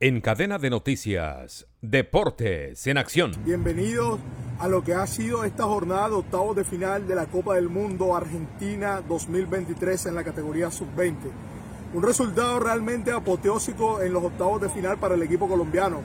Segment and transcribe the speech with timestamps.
[0.00, 3.30] En cadena de noticias, Deportes en Acción.
[3.44, 4.18] Bienvenidos
[4.58, 7.68] a lo que ha sido esta jornada de octavos de final de la Copa del
[7.68, 11.14] Mundo Argentina 2023 en la categoría sub-20.
[11.94, 16.00] Un resultado realmente apoteósico en los octavos de final para el equipo colombiano,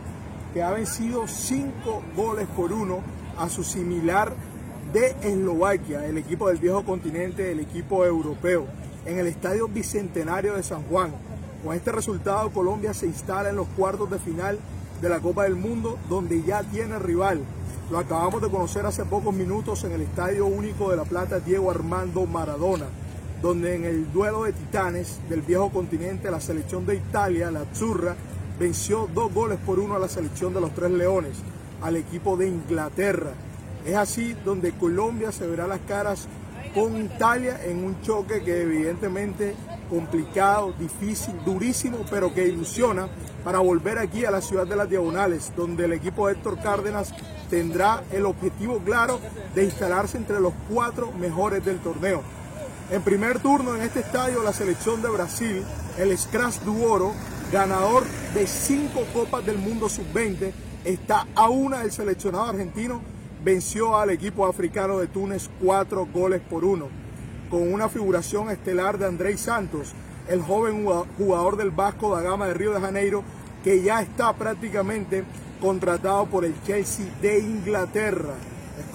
[0.54, 3.00] que ha vencido cinco goles por uno
[3.40, 4.36] a su similar
[4.94, 8.68] de Eslovaquia, el equipo del viejo continente, el equipo europeo,
[9.08, 11.12] en el Estadio Bicentenario de San Juan
[11.64, 14.58] con este resultado, Colombia se instala en los cuartos de final
[15.02, 17.42] de la Copa del Mundo, donde ya tiene rival.
[17.92, 21.72] Lo acabamos de conocer hace pocos minutos en el Estadio Único de La Plata Diego
[21.72, 22.86] Armando Maradona,
[23.42, 28.16] donde en el duelo de titanes del viejo continente, la selección de Italia, la Azzurra,
[28.60, 31.38] venció dos goles por uno a la selección de los Tres Leones,
[31.82, 33.32] al equipo de Inglaterra.
[33.86, 36.28] Es así donde Colombia se verá las caras
[36.74, 39.56] con Italia en un choque que evidentemente
[39.90, 43.08] complicado, difícil, durísimo, pero que ilusiona
[43.44, 47.14] para volver aquí a la ciudad de las Diagonales, donde el equipo de Héctor Cárdenas
[47.50, 49.20] tendrá el objetivo claro
[49.56, 52.22] de instalarse entre los cuatro mejores del torneo.
[52.92, 55.64] En primer turno en este estadio, la selección de Brasil,
[55.98, 57.14] el Scratch du Oro,
[57.52, 58.04] ganador
[58.34, 60.52] de cinco Copas del Mundo Sub-20,
[60.86, 63.02] está a una del seleccionado argentino,
[63.44, 66.88] venció al equipo africano de Túnez cuatro goles por uno
[67.50, 69.94] con una figuración estelar de Andrés Santos,
[70.28, 70.86] el joven
[71.18, 73.24] jugador del Vasco da Gama de Río de Janeiro,
[73.64, 75.24] que ya está prácticamente
[75.60, 78.36] contratado por el Chelsea de Inglaterra.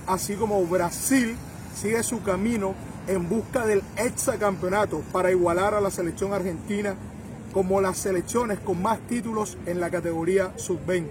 [0.06, 1.36] Así como Brasil
[1.75, 2.75] sigue su camino
[3.08, 6.95] en busca del hexacampeonato para igualar a la selección argentina
[7.53, 11.08] como las selecciones con más títulos en la categoría sub-20.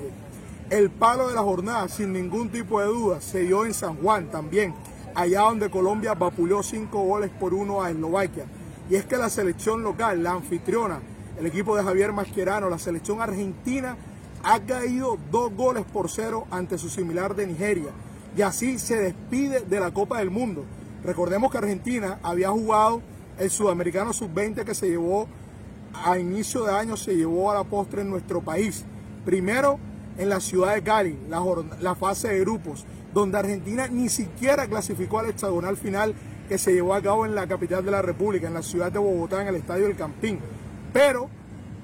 [0.73, 4.31] El palo de la jornada, sin ningún tipo de duda, se dio en San Juan
[4.31, 4.73] también,
[5.13, 8.45] allá donde Colombia vapuleó cinco goles por uno a Eslovaquia.
[8.89, 10.99] Y es que la selección local, la anfitriona,
[11.38, 13.97] el equipo de Javier Mascherano, la selección argentina,
[14.41, 17.91] ha caído dos goles por cero ante su similar de Nigeria.
[18.35, 20.66] Y así se despide de la Copa del Mundo.
[21.03, 23.03] Recordemos que Argentina había jugado
[23.38, 25.28] el Sudamericano Sub-20 que se llevó
[25.94, 28.83] a inicio de año, se llevó a la postre en nuestro país.
[29.23, 29.78] Primero
[30.18, 35.29] en la ciudad de Cali, la, fase de grupos donde Argentina ni siquiera clasificó al
[35.29, 36.13] hexagonal final
[36.50, 39.00] que se llevó a cabo en la capital de la República, en la ciudad de
[39.00, 40.40] Bogotá, en el Estadio del Campín.
[40.91, 41.29] Pero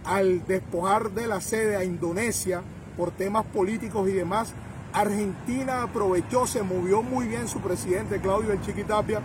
[0.05, 2.61] al despojar de la sede a Indonesia
[2.97, 4.53] por temas políticos y demás,
[4.91, 9.21] Argentina aprovechó, se movió muy bien su presidente Claudio El Chiquitapia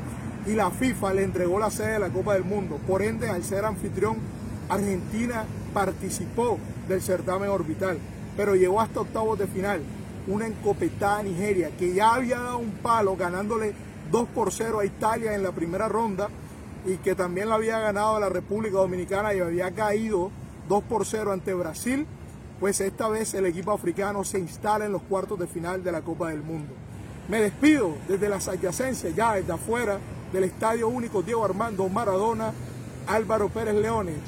[0.47, 2.79] y la FIFA le entregó la sede de la Copa del Mundo.
[2.87, 4.19] Por ende, al ser anfitrión,
[4.69, 7.99] Argentina participó del certamen orbital,
[8.37, 9.83] pero llegó hasta octavos de final
[10.27, 13.75] una encopetada Nigeria, que ya había dado un palo ganándole
[14.11, 16.29] 2 por 0 a Italia en la primera ronda
[16.87, 20.31] y que también la había ganado a la República Dominicana y había caído
[20.69, 22.07] 2 por 0 ante Brasil,
[22.61, 26.03] pues esta vez el equipo africano se instala en los cuartos de final de la
[26.03, 26.73] Copa del Mundo.
[27.29, 29.99] Me despido desde las adyacencias, ya desde afuera
[30.33, 32.53] del Estadio Único Diego Armando Maradona,
[33.07, 34.19] Álvaro Pérez Leones.